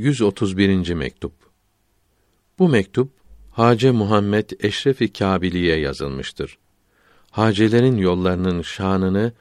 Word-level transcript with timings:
131. 0.00 0.94
mektup. 0.94 1.32
Bu 2.58 2.68
mektup 2.68 3.12
Hace 3.50 3.90
Muhammed 3.90 4.50
Eşrefi 4.60 5.12
Kabiliye 5.12 5.80
yazılmıştır. 5.80 6.58
Hacelerin 7.30 7.96
yollarının 7.96 8.62
şanını 8.62 9.32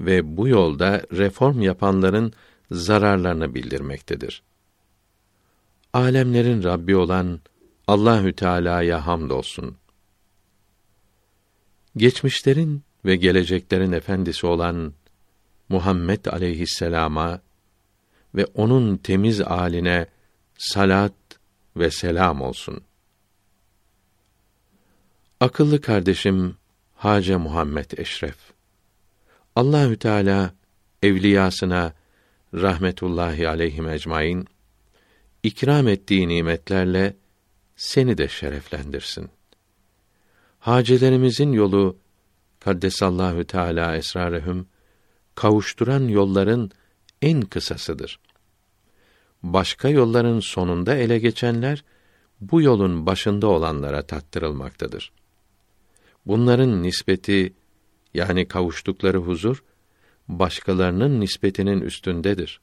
ve 0.00 0.36
bu 0.36 0.48
yolda 0.48 1.02
reform 1.12 1.62
yapanların 1.62 2.32
zararlarını 2.70 3.54
bildirmektedir. 3.54 4.42
Alemlerin 5.92 6.62
Rabbi 6.62 6.96
olan 6.96 7.40
Allahü 7.86 8.32
Teala'ya 8.32 9.06
hamdolsun. 9.06 9.76
Geçmişlerin 11.96 12.82
ve 13.04 13.16
geleceklerin 13.16 13.92
efendisi 13.92 14.46
olan 14.46 14.92
Muhammed 15.68 16.24
aleyhisselama 16.24 17.40
ve 18.34 18.46
onun 18.54 18.96
temiz 18.96 19.40
aline 19.40 20.06
salat 20.58 21.12
ve 21.76 21.90
selam 21.90 22.40
olsun. 22.40 22.80
Akıllı 25.40 25.80
kardeşim 25.80 26.56
Hace 26.94 27.36
Muhammed 27.36 27.90
Eşref. 27.96 28.36
Allahü 29.56 29.98
Teala 29.98 30.54
evliyasına 31.02 31.92
rahmetullahi 32.54 33.48
aleyhim 33.48 33.88
ecmaîn 33.88 34.46
ikram 35.42 35.88
ettiği 35.88 36.28
nimetlerle 36.28 37.16
seni 37.76 38.18
de 38.18 38.28
şereflendirsin. 38.28 39.30
Hacelerimizin 40.58 41.52
yolu 41.52 41.96
kaddesallahu 42.60 43.44
teala 43.44 43.96
esrarehum 43.96 44.66
kavuşturan 45.34 46.08
yolların 46.08 46.70
en 47.22 47.40
kısasıdır. 47.40 48.20
Başka 49.42 49.88
yolların 49.88 50.40
sonunda 50.40 50.96
ele 50.96 51.18
geçenler 51.18 51.84
bu 52.40 52.62
yolun 52.62 53.06
başında 53.06 53.46
olanlara 53.46 54.02
tattırılmaktadır. 54.02 55.12
Bunların 56.26 56.82
nispeti 56.82 57.52
yani 58.14 58.48
kavuştukları 58.48 59.18
huzur 59.18 59.62
başkalarının 60.28 61.20
nispetinin 61.20 61.80
üstündedir. 61.80 62.60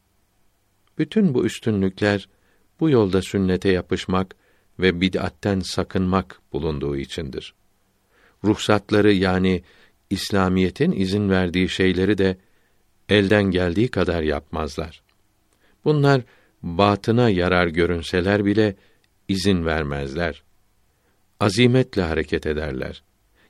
Bütün 0.97 1.33
bu 1.33 1.45
üstünlükler 1.45 2.29
bu 2.79 2.89
yolda 2.89 3.21
sünnete 3.21 3.69
yapışmak 3.69 4.35
ve 4.79 5.01
bid'atten 5.01 5.59
sakınmak 5.59 6.41
bulunduğu 6.53 6.97
içindir. 6.97 7.53
Ruhsatları 8.43 9.13
yani 9.13 9.63
İslamiyetin 10.09 10.91
izin 10.91 11.29
verdiği 11.29 11.69
şeyleri 11.69 12.17
de 12.17 12.37
elden 13.09 13.43
geldiği 13.43 13.87
kadar 13.87 14.23
yapmazlar. 14.23 15.01
Bunlar 15.85 16.21
batına 16.63 17.29
yarar 17.29 17.67
görünseler 17.67 18.45
bile 18.45 18.75
izin 19.27 19.65
vermezler. 19.65 20.43
Azimetle 21.39 22.01
hareket 22.01 22.45
ederler. 22.45 23.03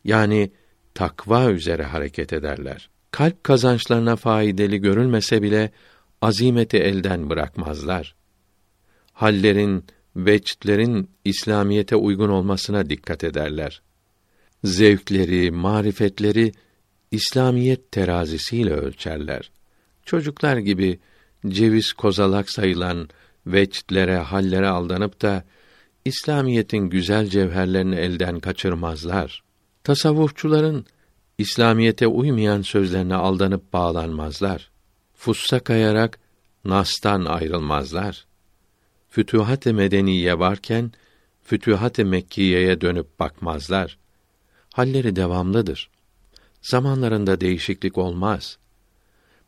Yani 0.03 0.51
takva 0.93 1.51
üzere 1.51 1.83
hareket 1.83 2.33
ederler. 2.33 2.89
Kalp 3.11 3.43
kazançlarına 3.43 4.15
faydalı 4.15 4.75
görülmese 4.75 5.41
bile 5.41 5.71
azimeti 6.21 6.77
elden 6.77 7.29
bırakmazlar. 7.29 8.15
Hallerin, 9.13 9.85
veçtlerin 10.15 11.09
İslamiyete 11.25 11.95
uygun 11.95 12.29
olmasına 12.29 12.89
dikkat 12.89 13.23
ederler. 13.23 13.81
Zevkleri, 14.63 15.51
marifetleri 15.51 16.51
İslamiyet 17.11 17.91
terazisiyle 17.91 18.73
ölçerler. 18.73 19.51
Çocuklar 20.05 20.57
gibi 20.57 20.99
ceviz 21.47 21.93
kozalak 21.93 22.49
sayılan 22.49 23.09
veçtlere, 23.47 24.17
hallere 24.17 24.67
aldanıp 24.67 25.21
da 25.21 25.43
İslamiyetin 26.05 26.77
güzel 26.77 27.27
cevherlerini 27.27 27.95
elden 27.95 28.39
kaçırmazlar. 28.39 29.43
Tasavvufçuların 29.83 30.85
İslamiyete 31.37 32.07
uymayan 32.07 32.61
sözlerine 32.61 33.15
aldanıp 33.15 33.73
bağlanmazlar. 33.73 34.71
Fussa 35.13 35.59
kayarak 35.59 36.19
nastan 36.65 37.25
ayrılmazlar. 37.25 38.25
Fütühat-ı 39.09 39.73
medeniye 39.73 40.39
varken 40.39 40.91
Fütühat-ı 41.43 42.05
Mekkiye'ye 42.05 42.81
dönüp 42.81 43.19
bakmazlar. 43.19 43.97
Halleri 44.73 45.15
devamlıdır. 45.15 45.89
Zamanlarında 46.65 47.41
değişiklik 47.41 47.97
olmaz. 47.97 48.57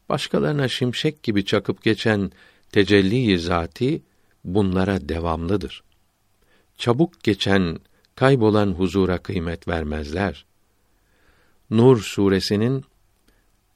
Başkalarına 0.09 0.67
şimşek 0.67 1.23
gibi 1.23 1.45
çakıp 1.45 1.83
geçen 1.83 2.31
tecelli-i 2.72 3.39
zati 3.39 4.01
bunlara 4.44 5.09
devamlıdır. 5.09 5.83
Çabuk 6.77 7.23
geçen, 7.23 7.79
kaybolan 8.16 8.72
huzura 8.72 9.17
kıymet 9.17 9.67
vermezler. 9.67 10.45
Nur 11.69 12.01
suresinin 12.01 12.85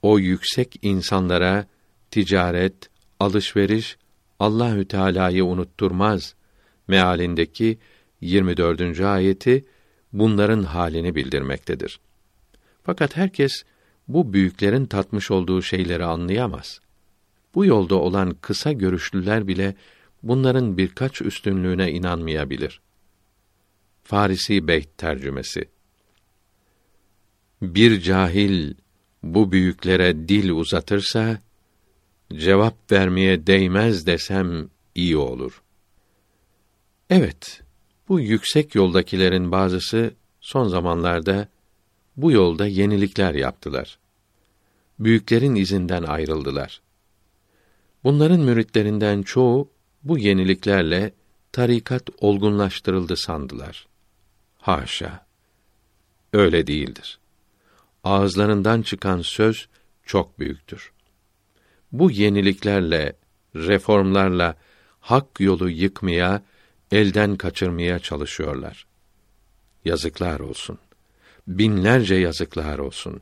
o 0.02 0.20
yüksek 0.20 0.80
insanlara 0.82 1.66
ticaret, 2.12 2.90
alışveriş 3.20 3.98
Allahü 4.40 4.88
Teala'yı 4.88 5.46
unutturmaz 5.46 6.36
mealindeki 6.88 7.78
24. 8.22 9.00
ayeti 9.00 9.66
bunların 10.14 10.64
halini 10.64 11.16
bildirmektedir. 11.16 12.00
Fakat 12.84 13.18
herkes 13.18 13.64
bu 14.08 14.34
büyüklerin 14.34 14.86
tatmış 14.86 15.32
olduğu 15.32 15.62
şeyleri 15.62 16.06
anlayamaz. 16.06 16.82
Bu 17.56 17.66
yolda 17.66 17.96
olan 17.96 18.36
kısa 18.42 18.72
görüşlüler 18.72 19.48
bile 19.48 19.76
bunların 20.24 20.78
birkaç 20.78 21.22
üstünlüğüne 21.22 21.92
inanmayabilir. 21.92 22.82
Farisi 24.04 24.68
Beyt 24.68 24.98
tercümesi 24.98 25.70
Bir 27.62 28.02
cahil 28.02 28.74
bu 29.24 29.52
büyüklere 29.52 30.28
dil 30.28 30.50
uzatırsa 30.50 31.42
cevap 32.34 32.92
vermeye 32.92 33.48
değmez 33.48 34.06
desem 34.06 34.70
iyi 34.96 35.18
olur. 35.18 35.62
Evet, 37.10 37.64
bu 38.08 38.20
yüksek 38.20 38.76
yoldakilerin 38.76 39.52
bazısı 39.52 40.14
son 40.42 40.68
zamanlarda 40.68 41.48
bu 42.22 42.32
yolda 42.32 42.68
yenilikler 42.68 43.34
yaptılar. 43.34 44.00
Büyüklerin 45.00 45.56
izinden 45.56 46.04
ayrıldılar. 46.04 46.82
Bunların 48.04 48.40
müritlerinden 48.40 49.22
çoğu 49.22 49.70
bu 50.04 50.18
yeniliklerle 50.18 51.14
tarikat 51.52 52.10
olgunlaştırıldı 52.18 53.18
sandılar. 53.18 53.88
Haşa. 54.58 55.26
Öyle 56.34 56.68
değildir. 56.68 57.20
Ağızlarından 58.04 58.82
çıkan 58.82 59.22
söz 59.22 59.68
çok 60.06 60.40
büyüktür. 60.40 60.92
Bu 61.92 62.12
yeniliklerle, 62.12 63.14
reformlarla 63.56 64.56
hak 65.00 65.40
yolu 65.40 65.70
yıkmaya, 65.70 66.44
elden 66.92 67.36
kaçırmaya 67.36 68.00
çalışıyorlar. 68.00 68.88
Yazıklar 69.86 70.40
olsun. 70.40 70.80
Binlerce 71.48 72.16
yazıklar 72.16 72.80
olsun. 72.80 73.22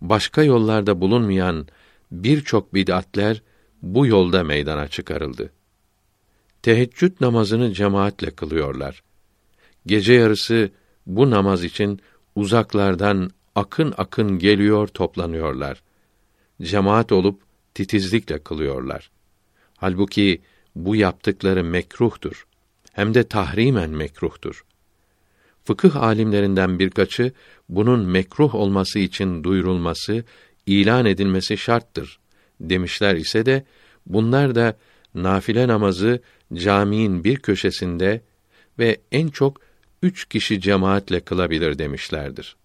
Başka 0.00 0.42
yollarda 0.42 1.00
bulunmayan 1.00 1.66
birçok 2.10 2.74
bid'atler 2.74 3.42
bu 3.82 4.06
yolda 4.06 4.44
meydana 4.44 4.88
çıkarıldı. 4.88 5.52
Teheccüd 6.62 7.12
namazını 7.20 7.72
cemaatle 7.72 8.30
kılıyorlar. 8.30 9.02
Gece 9.86 10.12
yarısı 10.12 10.70
bu 11.06 11.30
namaz 11.30 11.64
için 11.64 12.00
uzaklardan 12.34 13.30
akın 13.54 13.94
akın 13.96 14.38
geliyor 14.38 14.88
toplanıyorlar. 14.88 15.82
Cemaat 16.62 17.12
olup 17.12 17.42
titizlikle 17.74 18.38
kılıyorlar. 18.38 19.10
Halbuki 19.76 20.42
bu 20.74 20.96
yaptıkları 20.96 21.64
mekruhtur. 21.64 22.46
Hem 22.92 23.14
de 23.14 23.28
tahrimen 23.28 23.90
mekruhtur. 23.90 24.64
Fıkıh 25.64 25.96
alimlerinden 25.96 26.78
birkaçı 26.78 27.32
bunun 27.68 28.00
mekruh 28.00 28.54
olması 28.54 28.98
için 28.98 29.44
duyurulması, 29.44 30.24
ilan 30.66 31.06
edilmesi 31.06 31.56
şarttır 31.56 32.18
demişler 32.60 33.14
ise 33.14 33.46
de 33.46 33.64
bunlar 34.06 34.54
da 34.54 34.76
nafile 35.14 35.68
namazı 35.68 36.20
caminin 36.54 37.24
bir 37.24 37.36
köşesinde 37.36 38.20
ve 38.78 39.00
en 39.12 39.28
çok 39.28 39.60
üç 40.02 40.24
kişi 40.24 40.60
cemaatle 40.60 41.20
kılabilir 41.20 41.78
demişlerdir. 41.78 42.56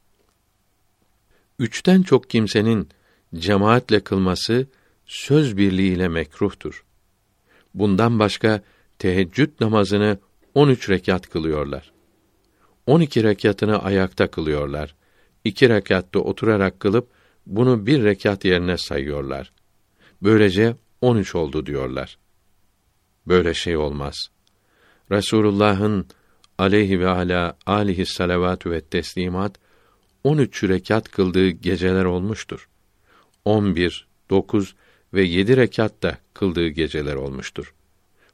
Üçten 1.59 2.01
çok 2.01 2.29
kimsenin 2.29 2.89
cemaatle 3.35 3.99
kılması 3.99 4.67
söz 5.05 5.57
birliğiyle 5.57 6.07
mekruhtur. 6.07 6.83
Bundan 7.73 8.19
başka 8.19 8.61
teheccüd 8.99 9.49
namazını 9.59 10.17
13 10.55 10.89
rekat 10.89 11.29
kılıyorlar. 11.29 11.91
12 12.89 13.23
rekatını 13.23 13.83
ayakta 13.83 14.31
kılıyorlar. 14.31 14.95
2 15.43 15.69
rekatta 15.69 16.19
oturarak 16.19 16.79
kılıp 16.79 17.09
bunu 17.45 17.85
bir 17.85 18.03
rekat 18.03 18.45
yerine 18.45 18.77
sayıyorlar. 18.77 19.51
Böylece 20.21 20.75
13 21.01 21.35
oldu 21.35 21.65
diyorlar. 21.65 22.17
Böyle 23.27 23.53
şey 23.53 23.77
olmaz. 23.77 24.15
Resulullah'ın 25.11 26.07
aleyhi 26.57 26.99
ve 26.99 27.07
ala 27.07 27.57
alihi 27.65 28.05
salavatü 28.05 28.71
ve 28.71 28.81
teslimat 28.81 29.55
13 30.23 30.63
rekat 30.63 31.11
kıldığı 31.11 31.49
geceler 31.49 32.05
olmuştur. 32.05 32.69
11, 33.45 34.07
9 34.29 34.75
ve 35.13 35.23
7 35.23 35.57
rekat 35.57 36.03
da 36.03 36.17
kıldığı 36.33 36.67
geceler 36.67 37.15
olmuştur. 37.15 37.73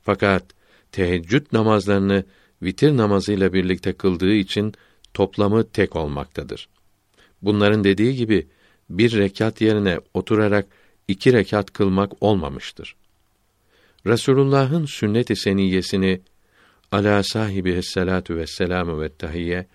Fakat 0.03 0.43
teheccüd 0.91 1.45
namazlarını 1.51 2.23
vitir 2.61 2.97
namazıyla 2.97 3.53
birlikte 3.53 3.93
kıldığı 3.93 4.33
için 4.33 4.73
toplamı 5.13 5.69
tek 5.69 5.95
olmaktadır. 5.95 6.69
Bunların 7.41 7.83
dediği 7.83 8.15
gibi 8.15 8.47
bir 8.89 9.17
rekat 9.17 9.61
yerine 9.61 9.99
oturarak 10.13 10.67
iki 11.07 11.33
rekat 11.33 11.73
kılmak 11.73 12.23
olmamıştır. 12.23 12.95
Resulullah'ın 14.07 14.85
sünnet-i 14.85 15.35
seniyyesini 15.35 16.21
ala 16.91 17.23
sahibi 17.23 17.83
salatu 17.83 18.35
ve 18.35 18.47
selamu 18.47 19.01
ve 19.01 19.09
tahiyye 19.09 19.67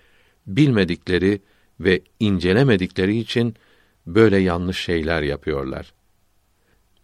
bilmedikleri 0.46 1.40
ve 1.80 2.00
incelemedikleri 2.20 3.18
için 3.18 3.54
böyle 4.06 4.36
yanlış 4.36 4.78
şeyler 4.78 5.22
yapıyorlar. 5.22 5.92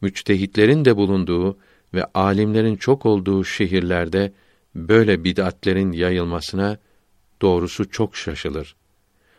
Müçtehitlerin 0.01 0.85
de 0.85 0.97
bulunduğu 0.97 1.59
ve 1.95 2.05
alimlerin 2.15 2.77
çok 2.77 3.07
olduğu 3.07 3.45
şehirlerde 3.45 4.33
böyle 4.77 5.25
bid'atlerin 5.25 5.93
yayılmasına 5.93 6.79
doğrusu 7.43 7.91
çok 7.91 8.17
şaşılır. 8.17 8.77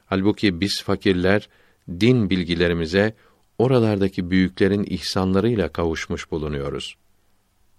Halbuki 0.06 0.62
biz 0.62 0.82
fakirler 0.84 1.50
din 1.90 2.30
bilgilerimize 2.30 3.16
oralardaki 3.58 4.32
büyüklerin 4.32 4.86
ihsanlarıyla 4.90 5.70
kavuşmuş 5.70 6.32
bulunuyoruz. 6.32 6.98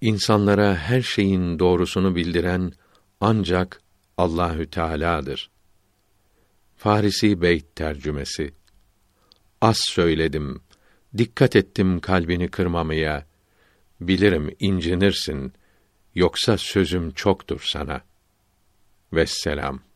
İnsanlara 0.01 0.77
her 0.77 1.03
şeyin 1.03 1.59
doğrusunu 1.59 2.17
bildiren 2.17 2.73
ancak 3.21 3.81
Allahü 4.17 4.71
Teala'dır. 4.71 5.51
Farisi 6.77 7.43
Beyt 7.43 7.77
tercümesi 7.77 8.53
Az 9.61 9.79
söyledim, 9.81 10.61
dikkat 11.17 11.57
ettim 11.57 12.01
kalbini 12.01 12.49
kırmamaya. 12.49 13.27
Bilirim 14.01 14.57
incinirsin, 14.61 15.53
yoksa 16.19 16.59
sözüm 16.59 17.11
çoktur 17.11 17.61
sana. 17.65 18.01
Vesselam. 19.13 19.88